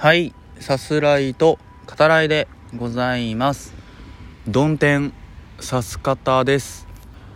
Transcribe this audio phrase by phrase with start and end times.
[0.00, 3.74] はい、さすらいと語らいでございます。
[4.46, 5.12] 曇天
[5.58, 6.86] さす方です。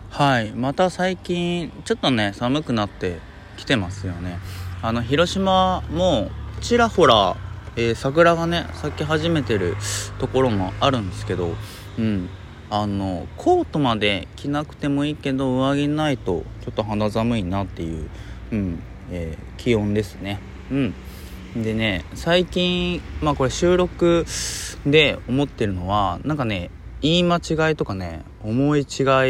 [0.09, 3.19] はい、また最近ちょっとね寒くなって
[3.57, 4.39] きてますよね。
[4.81, 6.29] あの広島も
[6.61, 7.35] ちらほら、
[7.75, 9.75] えー桜がね咲き始めてる
[10.19, 11.49] ところもあるんですけど、
[11.99, 12.29] うん。
[12.69, 18.09] あのコートまで着なくてもいいけど上着ないとちょっと肌寒いなっていう、
[18.53, 20.39] うんえー気温ですね。
[20.71, 20.93] うん、
[21.55, 24.25] でね最近まあこれ収録
[24.85, 28.85] で思ってるのはなんかね言い間違いとかね思い違い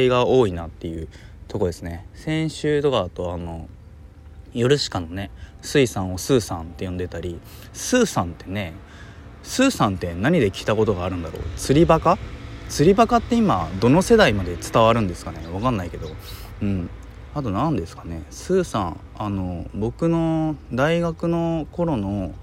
[0.08, 1.10] が多いなっていう
[1.48, 2.08] とこですね。
[2.14, 3.68] 先週とかだとあの
[4.54, 7.40] 夜しかのねスイさんをスーさんって呼んでたり
[7.74, 8.74] スーさんってね
[9.42, 11.42] スーさんって何で聞いたことがあるんだろう？
[11.58, 12.18] 釣りバカ？
[12.70, 15.40] 釣りバカって今どの世代まで伝わるんですかね？
[15.52, 16.08] わかんないけど。
[16.62, 16.90] うん。
[17.36, 18.24] あと何ですかね。
[18.30, 22.34] スーさんあの僕の大学の頃の、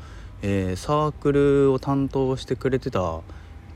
[0.43, 3.21] えーサークルを担当してくれてた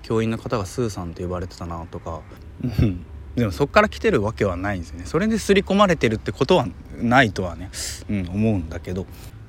[0.02, 2.20] 教員の方がスーさんって呼ばれてたなとか。
[2.62, 3.06] うん。
[3.36, 5.06] でもそっから来てるわけはないんですよね。
[5.06, 6.66] それで刷り込まれてるってことは
[7.00, 7.70] ないとはね、
[8.08, 9.06] うん、思うんだけど。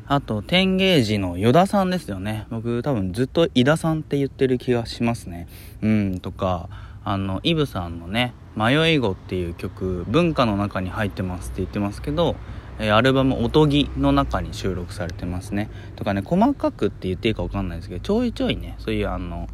[0.08, 2.46] あと天芸寺の依田さんですよね。
[2.50, 5.48] 僕多分ずっと井田さんって言ってる気がしますね。
[5.82, 6.70] うんとか
[7.06, 12.36] あのイブさんのね「迷い子」っていう曲文化の中に入ってますって言ってますけど
[12.80, 15.70] えアルバム「おとぎ」の中に収録されてますね。
[15.96, 19.48] とかね細かくって言っていいか分かんないですけどちょいちょいねそういうあの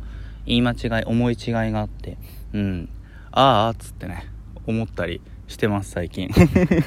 [0.46, 2.18] 言い間違い思い違いがあって
[2.54, 2.90] うん。
[3.32, 4.28] ああっつってね
[4.66, 6.30] 思ったりしてます最近。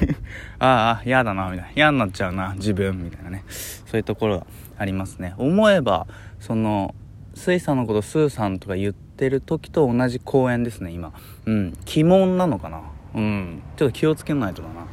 [0.57, 1.71] ああ嫌だなみたいな。
[1.75, 3.43] 嫌になっちゃうな自分みたいなね。
[3.47, 4.47] そういうところが
[4.79, 5.35] ありますね。
[5.37, 6.07] 思えば
[6.39, 6.95] その
[7.35, 11.13] スイさんのことスーさんとか言っててる時と同じ公演ですね今。
[11.45, 11.77] うん。
[11.87, 12.81] 鬼門なのかな？
[13.15, 13.61] うん。
[13.77, 14.85] ちょっと気をつけないとだな。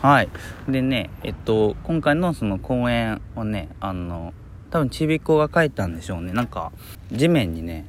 [0.00, 0.28] はい。
[0.68, 4.34] でねえっと今回のその公演はねあの
[4.70, 6.32] 多分ちびっ子が描いたんでしょうね。
[6.32, 6.72] なんか
[7.10, 7.86] 地面にね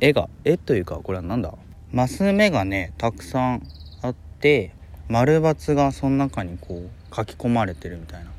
[0.00, 1.52] 絵が絵というかこれはなんだ？
[1.92, 3.66] マス目がねたくさん
[4.02, 4.74] あって
[5.08, 8.30] 丸×がその中にこう書き込まれてるみたいな。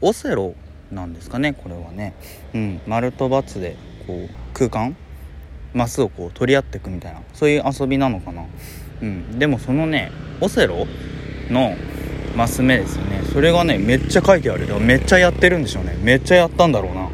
[0.00, 0.54] オセロ
[0.90, 2.14] なんですかねこれはね。
[2.54, 2.80] うん。
[2.86, 3.76] 丸と×で
[4.06, 4.96] こう空間
[5.74, 8.44] マスをこう取り合っていくみたいなそういう遊びなのかな。
[9.02, 9.38] うん。
[9.38, 10.86] でもそのねオセロ
[11.50, 11.74] の
[12.36, 13.22] マス目ですよね。
[13.32, 15.96] それがねめっちゃ書いてあるだからめっちゃやってるんでしょうね。
[16.02, 17.08] めっちゃやったんだろうな。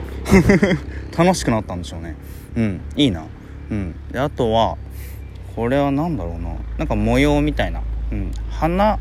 [1.16, 2.16] 楽しくなったんでしょうね。
[2.56, 2.80] うん。
[2.96, 3.24] いいな。
[3.70, 3.94] うん。
[4.10, 4.76] であとは
[5.54, 6.54] これは何だろうな。
[6.78, 8.98] なんか模様みたいな、うん、花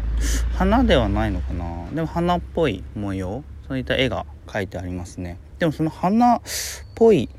[0.53, 1.65] 花ではないのかな。
[1.93, 3.43] でも花っぽい模様。
[3.67, 5.37] そういった絵が描いてありますね。
[5.57, 6.41] でもその花っ
[6.95, 7.29] ぽい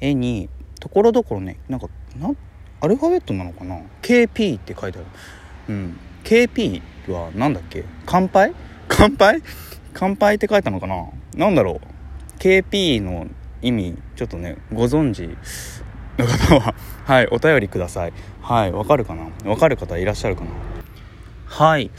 [0.00, 0.48] 絵に
[0.84, 2.30] ところどころねなんかな
[2.82, 5.06] アルファベットなのかな？KP って書いてある。
[5.70, 5.98] うん。
[6.24, 7.84] KP はなんだっけ？
[8.04, 8.52] 乾杯？
[8.86, 9.42] 乾杯？
[9.94, 11.06] 乾杯って書いたのかな？
[11.36, 12.38] なんだろう。
[12.38, 13.26] KP の
[13.62, 15.22] 意味ちょっとねご存知
[16.18, 16.74] の方は
[17.06, 18.12] はいお便りください。
[18.42, 19.50] はいわかるかな？
[19.50, 20.50] わかる方いらっしゃるかな？
[21.46, 21.90] はい。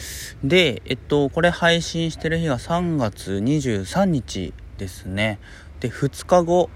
[0.44, 4.54] でえっとこれ配信してる日が3月23日。
[4.78, 5.40] ですね。
[5.80, 6.70] で2日後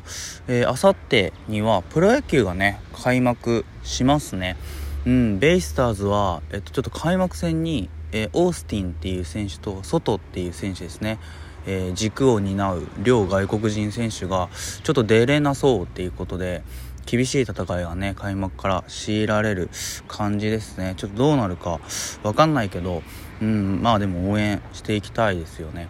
[0.47, 4.57] えー、あさってにはプロ野球がね開幕しますね。
[5.05, 11.19] うんベイスターズは、えっと、ちょっと開幕戦に、えーオースティンっていう選手とソトっていう選手ですね。
[11.65, 14.49] えー軸を担う両外国人選手が
[14.83, 16.63] ちょっと出れなそうっていうことで
[17.05, 19.69] 厳しい戦いがね開幕から強いられる
[20.07, 20.93] 感じですね。
[20.97, 21.79] ちょっとどうなるか
[22.23, 23.01] わかんないけど
[23.41, 25.87] うんまあでも応援していきたいですよね。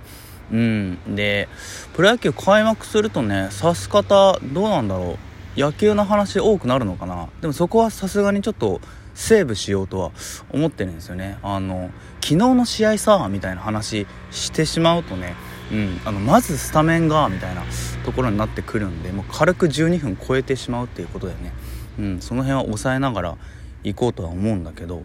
[0.52, 1.16] うん。
[1.16, 1.48] で
[1.94, 5.18] プロ野球開幕するとね指す方どうなんだろ
[5.58, 5.60] う。
[5.60, 7.28] 野球の話多くなるのかな。
[7.42, 8.80] でもそこはさすがにちょっと
[9.14, 10.12] セーブしようとは
[10.52, 11.38] 思ってるんですよね。
[11.44, 11.90] あの
[12.22, 15.36] 昨日の試合さみたいな話してしまうとね
[15.72, 17.64] うん、あのまずスタメンがみたいな
[18.04, 21.54] ところになってくるんでもう軽く12分超えてしまうっていうことでね、
[22.00, 23.38] うん、その辺は抑えながら
[23.84, 25.04] 行こうとは思うんだけど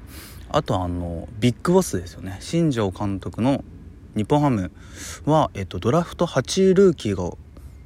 [0.48, 2.38] あとあのビッグボスですよね。
[2.40, 3.64] 新庄監督の
[4.16, 4.70] 日本ハム
[5.24, 7.36] は、えっと、ドラフト8位ルーキーが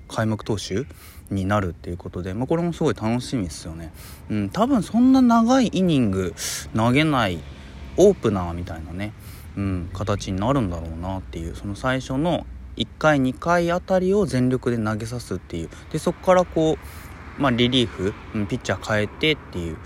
[0.08, 0.86] 開幕投手
[1.30, 3.92] になるっていうことで、まあ、これもすごい楽しみですよね、
[4.30, 6.34] うん、多分そんな長いイニング
[6.74, 7.38] 投げない
[7.96, 9.12] オープナーみたいなね、
[9.56, 12.46] うん、形になるんだろうなっていうその最初の
[12.76, 15.70] 1回2回あたりを全力で投げさすっていう。
[15.90, 16.78] でそこからこ
[17.38, 18.14] う、まあ、リリーフ、
[18.48, 19.76] ピッチャー変えてっていう、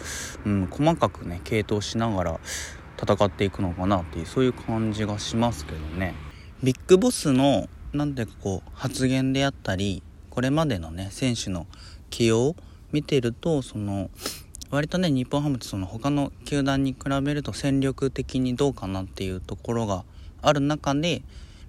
[0.45, 2.41] うん、細かくね継投しながら
[3.03, 6.15] 戦っていくのかなっていうそういう感じがしますけどね。
[6.63, 11.67] ビッグボスのなんていうかこう発言であったりこれまでのね選手の
[12.11, 12.57] 起用を
[12.93, 14.11] 見てるとその
[14.71, 20.05] 割とね日本ハムってその他の球団に比べると戦力的にどうかなっていうところが
[20.41, 21.23] ある中で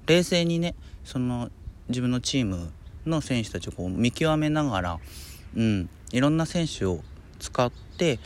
[0.06, 1.50] 冷静にねその
[1.90, 2.72] 自分のチーム
[3.08, 5.00] の選手たちをこう見極めながら、
[5.56, 7.00] うん、いろんな選手を
[7.40, 8.20] 使って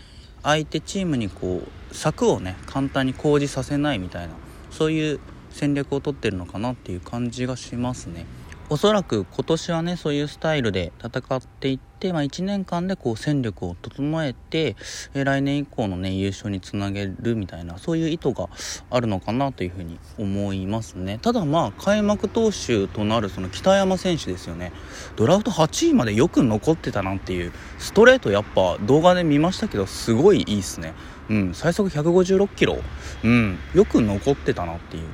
[0.43, 4.33] 相手チームにこう策をね簡単に講じさせないみたいな
[4.69, 5.19] そういう
[5.57, 8.25] 戦略をとってるのかなっていう感じがしますね。
[8.69, 14.75] おそらく今年はねそういうスタイルで戦っていって、まあ、1年間でこう戦力を整えて、
[15.13, 18.49] え来年以降のね優勝につなげるみたいなそういう意図が
[18.89, 21.17] あるのかなというふうに思いますね。
[21.21, 24.73] ただまあ開幕投手となるその北山選手ですよね。
[25.15, 30.93] ドラフト8位までよく残ってたなっていうストレートやっぱ動画で見ましたけどすごいいいっすね。
[31.29, 32.77] うん最速156キロ。
[33.23, 35.07] うんよく残ってたなっていう。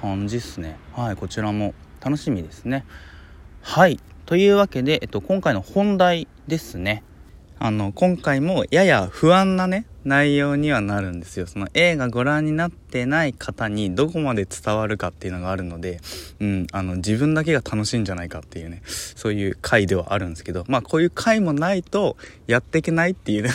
[0.00, 1.74] 感じっすねはいこちらも
[2.06, 2.84] 楽しみですね。
[3.62, 3.98] はい。
[4.26, 7.02] というわけで、えっと、今回の本題ですね。
[7.58, 11.48] あの、今回もやや不安なね、内容にはなるんですよ。
[11.48, 16.00] その映画ご覧になってない方にどこまで伝わるかっていうのがあるので、
[16.38, 22.16] うん、あの、自分だけが楽しいんじゃないかっていうね、そういう回ではあるんですけど、まあこういう回もないと
[22.46, 23.50] やっていけないっていうね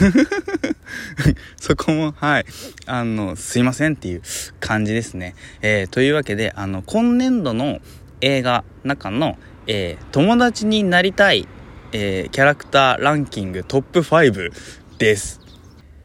[1.58, 2.46] そこも、はい、
[2.86, 4.22] あの、すいませんっていう
[4.60, 5.36] 感じですね。
[5.62, 7.80] えー、というわけで、あの、今年度の
[8.22, 9.38] 映画中の、
[9.68, 11.48] えー、友達になりたい、
[11.92, 14.52] えー、キャラクターランキングトップ5
[14.98, 15.42] です。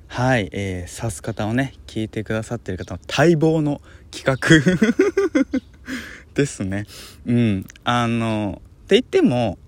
[0.09, 3.81] はい、えー、指す方をね、聞いてくださってる方の待望の
[4.11, 5.61] 企画
[6.35, 6.87] ですね。
[7.27, 7.67] うん。
[7.85, 9.59] あの、って言っても、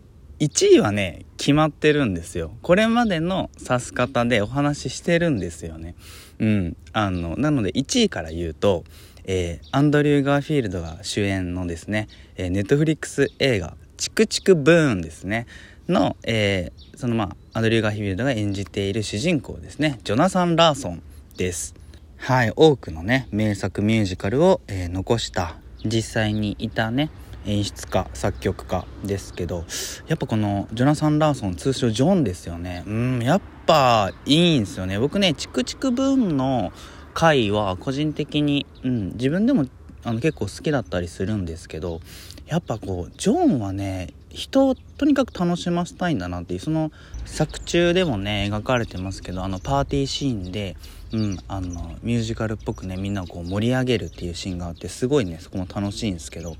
[0.40, 2.52] 1位はね、決まってるんですよ。
[2.62, 5.94] これまでの指す方でお話ししてるんですよね。
[6.38, 6.76] うん。
[6.92, 8.84] あの、なので1位から言うと、
[9.30, 15.46] えー、アンドリュー・ガーフィールドが主演のですね、えー、ネットフリックス映画「チック、チックブーン」ですね
[15.86, 21.02] の、えー、そのまあアンドリュー・ガーフィールドが演じている主人公ですねジョナサン・ラーソン
[21.36, 21.74] です
[22.16, 27.10] はい多くのね名作ミュージカルを、え、残した実際にいたね
[27.46, 29.64] 演出家作曲家ですけど
[30.06, 32.84] やっぱこのジョナサン・ラーソン通称ジョンですよね。
[32.86, 34.98] うんやっぱいいんですよね。
[34.98, 36.72] 僕ねチック、チックブーンの
[37.14, 39.66] 回は個人的に、うん、自分でも
[40.04, 42.00] あの結構好きだったりするんですけど
[42.46, 46.92] やっぱこうジョンはね人をとにかく楽しませたいんだなっていうその
[47.24, 50.76] 作中でもね描かれてますけどあのパーティーシーンで、
[51.12, 56.56] うん、あのミュージカルっぽくねみんなをこう盛り上げるっていうシーンがあってすごいねそこも楽しいんですけど、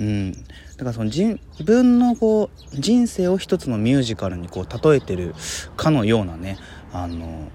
[0.00, 0.38] うん、だ
[0.78, 5.34] からその自分のこう人生を一つのミュージカルにこう例えてる
[5.76, 6.56] かのようなね
[6.92, 7.50] あの、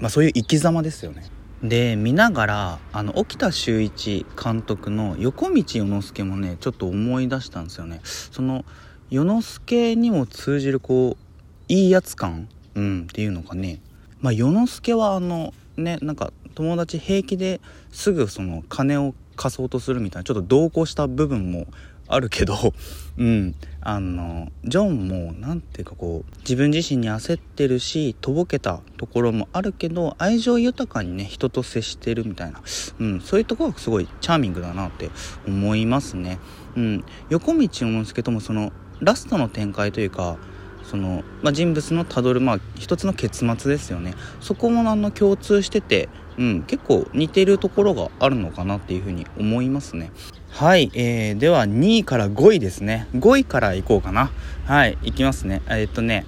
[0.00, 1.22] まあ、そういう生き様ですよね。
[1.62, 8.66] で見ながらあの沖田修一監督の横道世之助もねちょっと思い出したんですよねその
[9.08, 13.80] 世之助にも通じるこういいやつ感、うん、っていうのかね
[14.20, 21.66] まあ世之助はあのねなんか友達平気ですぐその金を貸そうとするみたいなちょっと同行した部分も
[22.06, 22.54] あるけど、
[23.16, 32.60] うん、あのジョンも何ていうかこう自分自身に焦ってるしとぼけたところもあるけど愛情豊かにね人と接してるみたいな、
[32.98, 35.10] うん、そういうところがすごいチャーミングだなって
[35.46, 36.38] 思いますね。
[36.76, 40.38] うん、横道を之助ともそのラストの展開というか
[40.84, 44.14] その、まあ、人物のたどる、まあ、一つの結末ですよね。
[44.40, 46.08] そこもあの共通してて、
[46.38, 50.10] うん、結構似てるところがあるのかなっていうふうに思いますね。
[50.50, 53.08] はい、えー、では2位から5位ですね。
[53.14, 54.30] 5位からいこうかな。
[54.66, 55.62] はいいきますね。
[55.66, 56.26] えー、っとね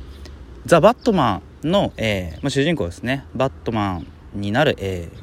[0.64, 3.24] ザ・バットマンの、えーまあ、主人公ですね。
[3.34, 5.18] バットマンになる、えー、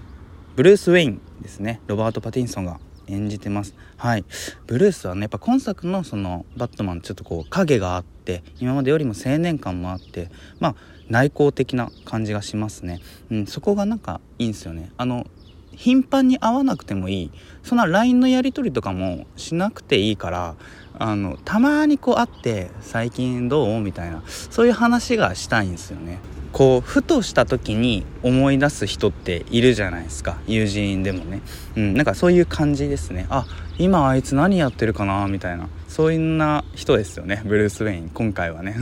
[0.56, 1.82] ブルース・ウェインですね。
[1.88, 3.76] ロバート・パティンソンが演じてます。
[3.98, 4.26] はい
[4.68, 10.76] ブルースはねやっぱ今作のそのバットマンちょっとこう影があって今までよりも青年感もあってまあ
[11.10, 14.92] 内向的な感じがしますね、うん、そこがなんかいいんですよね。
[14.98, 15.28] あの
[15.76, 17.32] 頻繁に会わなくてもいい。
[17.64, 20.56] そんな LINE のやり取りとかもしなくていいから
[21.00, 26.20] あのたまにこう会って「最近どう?」みたいなそういう話がしたいんですよね。
[26.52, 30.38] こうふとした時に思い出す人っているじゃないですか。
[30.46, 31.42] 友人でもね。
[31.76, 33.26] うんなんかそういう感じですね。
[33.32, 33.48] あ
[33.80, 35.28] 今あいつ何やってるかな？
[35.28, 35.70] みたいな。
[35.88, 37.42] そういうな人ですよね。
[37.46, 38.12] ブルース・ウェイン。
[38.14, 38.76] 今回はね。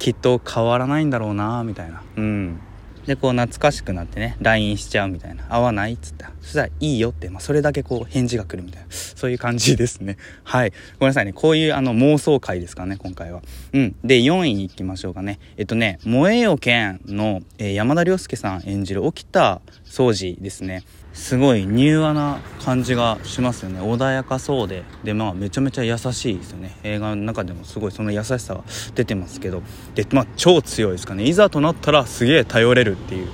[0.00, 2.02] きっと変わらないんだろうなみたいな。
[2.16, 2.60] うん。
[3.06, 5.44] でこう懐かしくなってね LINE しちゃうみたいな。
[5.48, 5.94] 合わない？
[5.94, 8.88] っつったそしたらいいよって、まあ、それだけこう返事が来るみたいな。
[8.90, 10.16] そういう感じですね。
[10.42, 10.70] はい。
[10.98, 11.32] ごめんなさいね。
[11.34, 13.42] こういうあの妄想会ですかね今回は。
[13.74, 13.96] うん。
[14.02, 15.38] で4位に行きましょうかね。
[15.58, 23.80] えっとね「燃えよ剣」の、えー、山田涼介さん演じる沖田総司ですねすごい柔和な感じがしますよね。
[23.80, 24.84] 穏やかそうで。
[25.04, 26.76] でまあめちゃめちゃ優しいですよね。
[26.82, 28.64] 映画の中でもすごいその優しさが
[28.94, 29.62] 出てますけど。
[29.94, 31.24] でまあ超強いですかね。
[31.24, 33.28] いざとなったらすげえ頼れるっていう。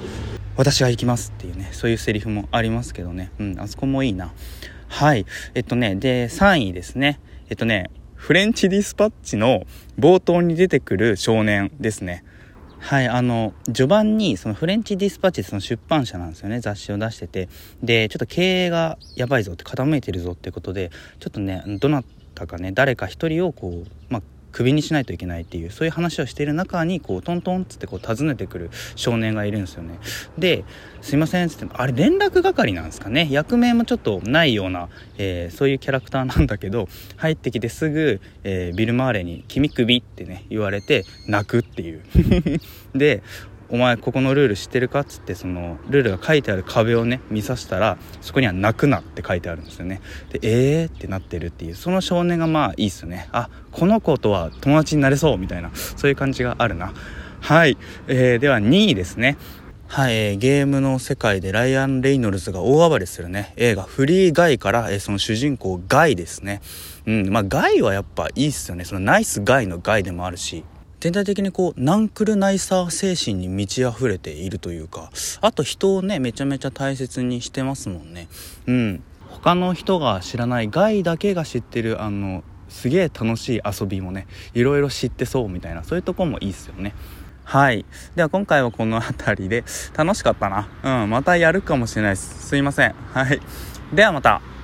[0.56, 1.68] 私が行きますっていうね。
[1.72, 3.30] そういうセリフもありますけどね。
[3.38, 4.32] うんあそこもいいな。
[4.88, 5.26] はい。
[5.54, 7.20] えっとねで3位ですね。
[7.50, 9.66] えっとねフレンチディスパッチの
[9.98, 12.24] 冒頭に出てくる少年ですね。
[12.86, 17.48] はい、あの、序盤に、そのフレンチディスパッチその出版社なんですよね、雑誌を出してて。
[17.82, 22.04] で、ちょっと経営がやばいぞって傾いてるぞってことで、ちょっとね、どな
[22.36, 24.22] たかね、誰か一人をこう、まあ、
[24.56, 29.98] クビにしないといけないっていうそういう話をしている中にこうトントンっつってこう訪ねてくる少年がいるんですよね。
[30.38, 30.64] で
[31.02, 33.28] すいませんっつってあれ連絡係なんですかね。
[33.30, 42.00] 役名もちょっとないような、えー、そういうキャラクターなんだけど入ってきてすぐ、えー、ビル・マーレに「君クビ」ってね言われて泣くっていう。
[42.96, 43.22] で
[43.68, 50.00] お前ここのルール知ってるか?」っつってそのルールが書いてある壁をね見させたらそこには「泣くな」って書いてあるんですよね。
[50.32, 50.88] でえー？
[50.88, 51.74] ってなってるっていう。
[51.74, 53.28] その少年がまあいいっすよね。
[53.32, 55.70] あこの子とは友達になれそうみたいな。
[55.74, 56.92] そういう感じがあるな。
[57.40, 57.76] はい、
[58.08, 59.36] えー、では2位ですね。
[59.88, 63.52] はい、えー、ゲームの世界でライアン・レイノルズが大暴れするね。
[63.56, 66.60] 映画「フリー・ガイ」から、えー、その主人公ガイですね。
[67.06, 68.84] うんまあガイはやっぱいいっすよね。
[68.84, 70.64] そのナイスガイのガイでもあるし。
[71.06, 78.26] 全体的にこうナンクルナイサー精神に満ち溢れているというかあと人をねめちゃめちゃ大切にしてますもんね。
[78.66, 79.04] うん。
[79.28, 86.92] 他の人が知らないガイだけが知ってるあのすげえ楽しい遊びもねいろいろ知ってそうみたいなそういうとこもいいっすよね。
[87.44, 87.84] はい。
[88.16, 89.62] では今回はこの辺りで
[89.96, 90.68] 楽しかったな。
[90.82, 92.48] うんまたやるかもしれないです。
[92.48, 92.96] すいません。
[93.12, 93.40] はい。
[93.94, 94.55] ではまた。